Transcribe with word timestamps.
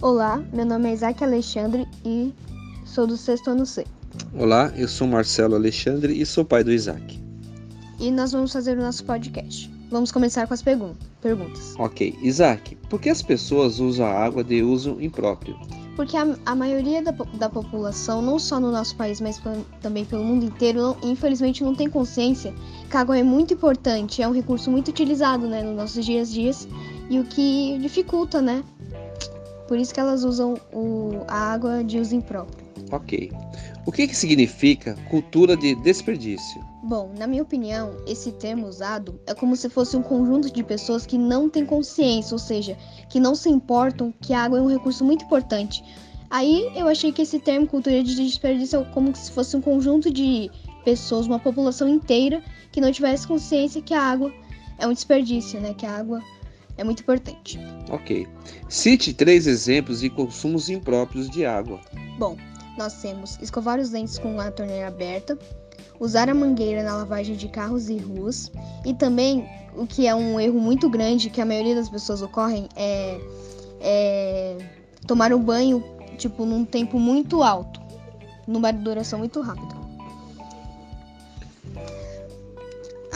Olá, 0.00 0.40
meu 0.52 0.64
nome 0.64 0.90
é 0.90 0.92
Isaac 0.92 1.24
Alexandre 1.24 1.84
e 2.04 2.32
sou 2.84 3.04
do 3.04 3.16
sexto 3.16 3.50
ano 3.50 3.66
C. 3.66 3.84
Olá, 4.32 4.72
eu 4.76 4.86
sou 4.86 5.08
Marcelo 5.08 5.56
Alexandre 5.56 6.12
e 6.12 6.24
sou 6.24 6.44
pai 6.44 6.62
do 6.62 6.70
Isaac. 6.70 7.20
E 7.98 8.08
nós 8.08 8.30
vamos 8.30 8.52
fazer 8.52 8.78
o 8.78 8.80
nosso 8.80 9.04
podcast. 9.04 9.68
Vamos 9.90 10.12
começar 10.12 10.46
com 10.46 10.54
as 10.54 10.62
pergun 10.62 10.92
perguntas. 11.20 11.74
Ok, 11.80 12.16
Isaac, 12.22 12.76
por 12.88 13.00
que 13.00 13.10
as 13.10 13.22
pessoas 13.22 13.80
usam 13.80 14.06
a 14.06 14.12
água 14.12 14.44
de 14.44 14.62
uso 14.62 14.98
impróprio? 15.00 15.58
Porque 15.96 16.16
a, 16.16 16.36
a 16.46 16.54
maioria 16.54 17.02
da, 17.02 17.10
da, 17.10 17.48
população, 17.48 18.22
não 18.22 18.38
só 18.38 18.60
no 18.60 18.70
nosso 18.70 18.94
país, 18.94 19.20
mas 19.20 19.42
também 19.82 20.04
pelo 20.04 20.22
mundo 20.22 20.44
inteiro, 20.44 20.80
não, 20.80 20.96
infelizmente 21.02 21.64
não 21.64 21.74
tem 21.74 21.90
consciência 21.90 22.54
que 22.88 22.96
a 22.96 23.00
água 23.00 23.18
é 23.18 23.24
muito 23.24 23.52
importante, 23.52 24.22
é 24.22 24.28
um 24.28 24.32
recurso 24.32 24.70
muito 24.70 24.92
utilizado 24.92 25.48
né, 25.48 25.60
nos 25.60 25.74
nossos 25.74 26.06
dias 26.06 26.30
a 26.30 26.32
dias 26.32 26.68
e 27.10 27.18
o 27.18 27.24
que 27.24 27.76
dificulta, 27.80 28.40
né? 28.40 28.62
Por 29.68 29.78
isso 29.78 29.94
que 29.94 30.00
elas 30.00 30.24
usam 30.24 30.54
o, 30.72 31.24
a 31.28 31.52
água 31.52 31.84
de 31.84 32.00
uso 32.00 32.16
impróprio. 32.16 32.66
Ok. 32.90 33.30
O 33.86 33.92
que, 33.92 34.08
que 34.08 34.16
significa 34.16 34.96
cultura 35.10 35.56
de 35.56 35.74
desperdício? 35.76 36.60
Bom, 36.82 37.12
na 37.18 37.26
minha 37.26 37.42
opinião, 37.42 37.96
esse 38.06 38.32
termo 38.32 38.66
usado 38.66 39.20
é 39.26 39.34
como 39.34 39.54
se 39.54 39.68
fosse 39.68 39.96
um 39.96 40.02
conjunto 40.02 40.50
de 40.50 40.62
pessoas 40.62 41.04
que 41.04 41.18
não 41.18 41.50
têm 41.50 41.66
consciência, 41.66 42.34
ou 42.34 42.38
seja, 42.38 42.76
que 43.10 43.20
não 43.20 43.34
se 43.34 43.50
importam 43.50 44.12
que 44.20 44.32
a 44.32 44.42
água 44.42 44.58
é 44.58 44.62
um 44.62 44.68
recurso 44.68 45.04
muito 45.04 45.24
importante. 45.24 45.84
Aí 46.30 46.70
eu 46.74 46.88
achei 46.88 47.12
que 47.12 47.22
esse 47.22 47.38
termo 47.38 47.66
cultura 47.66 48.02
de 48.02 48.14
desperdício 48.14 48.80
é 48.80 48.84
como 48.86 49.14
se 49.14 49.30
fosse 49.30 49.56
um 49.56 49.60
conjunto 49.60 50.10
de 50.10 50.50
pessoas, 50.84 51.26
uma 51.26 51.38
população 51.38 51.88
inteira 51.88 52.42
que 52.72 52.80
não 52.80 52.92
tivesse 52.92 53.26
consciência 53.26 53.82
que 53.82 53.92
a 53.92 54.02
água 54.02 54.32
é 54.78 54.86
um 54.86 54.92
desperdício, 54.92 55.60
né? 55.60 55.74
Que 55.74 55.84
a 55.84 55.96
água 55.96 56.22
é 56.78 56.84
muito 56.84 57.02
importante. 57.02 57.58
Ok. 57.90 58.26
Cite 58.68 59.12
três 59.12 59.46
exemplos 59.46 60.00
de 60.00 60.08
consumos 60.08 60.70
impróprios 60.70 61.28
de 61.28 61.44
água. 61.44 61.80
Bom, 62.18 62.36
nós 62.78 62.94
temos 63.02 63.38
escovar 63.42 63.78
os 63.78 63.90
dentes 63.90 64.18
com 64.18 64.40
a 64.40 64.50
torneira 64.50 64.86
aberta, 64.86 65.36
usar 66.00 66.30
a 66.30 66.34
mangueira 66.34 66.82
na 66.82 66.96
lavagem 66.96 67.36
de 67.36 67.48
carros 67.48 67.88
e 67.88 67.98
ruas 67.98 68.50
e 68.86 68.94
também 68.94 69.46
o 69.76 69.86
que 69.86 70.06
é 70.06 70.14
um 70.14 70.40
erro 70.40 70.60
muito 70.60 70.88
grande 70.88 71.28
que 71.28 71.40
a 71.40 71.44
maioria 71.44 71.74
das 71.74 71.90
pessoas 71.90 72.22
ocorrem 72.22 72.68
é, 72.76 73.20
é 73.80 74.58
tomar 75.06 75.32
um 75.32 75.42
banho 75.42 75.82
tipo 76.16 76.44
num 76.46 76.64
tempo 76.64 76.98
muito 76.98 77.42
alto, 77.42 77.80
numa 78.46 78.72
duração 78.72 79.18
muito 79.18 79.40
rápida. 79.40 79.77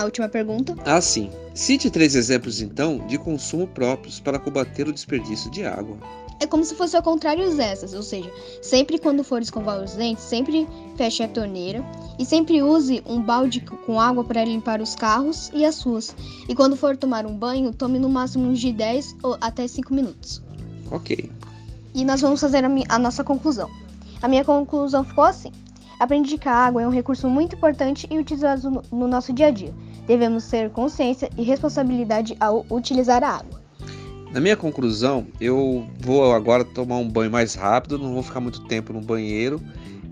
A 0.00 0.04
última 0.04 0.30
pergunta. 0.30 0.74
Ah, 0.86 0.98
sim. 0.98 1.30
Cite 1.52 1.90
três 1.90 2.14
exemplos 2.14 2.62
então 2.62 3.06
de 3.06 3.18
consumo 3.18 3.66
próprios 3.66 4.18
para 4.18 4.38
combater 4.38 4.88
o 4.88 4.92
desperdício 4.94 5.50
de 5.50 5.62
água. 5.62 5.94
É 6.40 6.46
como 6.46 6.64
se 6.64 6.74
fosse 6.74 6.96
ao 6.96 7.02
contrário 7.02 7.54
dessas, 7.54 7.92
ou 7.92 8.02
seja, 8.02 8.32
sempre 8.62 8.98
quando 8.98 9.22
for 9.22 9.42
escovar 9.42 9.78
os 9.78 9.92
dentes, 9.92 10.24
sempre 10.24 10.66
feche 10.96 11.22
a 11.22 11.28
torneira 11.28 11.84
e 12.18 12.24
sempre 12.24 12.62
use 12.62 13.02
um 13.04 13.20
balde 13.20 13.60
com 13.60 14.00
água 14.00 14.24
para 14.24 14.42
limpar 14.42 14.80
os 14.80 14.94
carros 14.94 15.50
e 15.52 15.66
as 15.66 15.82
ruas. 15.82 16.16
E 16.48 16.54
quando 16.54 16.76
for 16.76 16.96
tomar 16.96 17.26
um 17.26 17.36
banho, 17.36 17.70
tome 17.70 17.98
no 17.98 18.08
máximo 18.08 18.54
de 18.54 18.72
10 18.72 19.16
ou 19.22 19.36
até 19.38 19.68
5 19.68 19.92
minutos. 19.92 20.40
Ok. 20.90 21.30
E 21.94 22.06
nós 22.06 22.22
vamos 22.22 22.40
fazer 22.40 22.64
a, 22.64 22.70
a 22.88 22.98
nossa 22.98 23.22
conclusão. 23.22 23.68
A 24.22 24.28
minha 24.28 24.46
conclusão 24.46 25.04
ficou 25.04 25.24
assim: 25.24 25.52
aprendi 26.00 26.38
que 26.38 26.48
a 26.48 26.54
água 26.54 26.82
é 26.82 26.86
um 26.86 26.90
recurso 26.90 27.28
muito 27.28 27.54
importante 27.54 28.08
e 28.10 28.18
utilizado 28.18 28.70
no, 28.70 28.82
no 28.90 29.06
nosso 29.06 29.32
dia 29.32 29.48
a 29.48 29.50
dia. 29.50 29.72
Devemos 30.06 30.48
ter 30.48 30.70
consciência 30.70 31.28
e 31.36 31.42
responsabilidade 31.42 32.34
ao 32.40 32.64
utilizar 32.70 33.22
a 33.22 33.36
água. 33.36 33.60
Na 34.32 34.40
minha 34.40 34.56
conclusão, 34.56 35.26
eu 35.40 35.86
vou 36.00 36.32
agora 36.32 36.64
tomar 36.64 36.96
um 36.96 37.08
banho 37.08 37.30
mais 37.30 37.54
rápido, 37.54 37.98
não 37.98 38.14
vou 38.14 38.22
ficar 38.22 38.40
muito 38.40 38.64
tempo 38.64 38.92
no 38.92 39.00
banheiro 39.00 39.60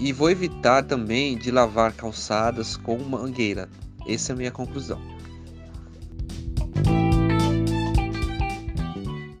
e 0.00 0.12
vou 0.12 0.30
evitar 0.30 0.84
também 0.84 1.36
de 1.36 1.50
lavar 1.50 1.92
calçadas 1.92 2.76
com 2.76 2.96
mangueira. 2.98 3.68
Essa 4.08 4.32
é 4.32 4.34
a 4.34 4.36
minha 4.36 4.50
conclusão. 4.50 5.00